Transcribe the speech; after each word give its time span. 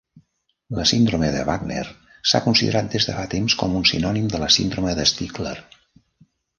La 0.77 0.85
síndrome 0.91 1.29
de 1.35 1.43
Wagner 1.49 1.83
s'ha 2.31 2.43
considerat 2.47 2.91
des 2.97 3.09
de 3.11 3.17
fa 3.21 3.29
temps 3.37 3.59
com 3.63 3.79
un 3.83 3.89
sinònim 3.93 4.35
de 4.35 4.45
la 4.45 4.53
síndrome 4.61 4.99
de 5.03 5.11
Stickler. 5.15 5.57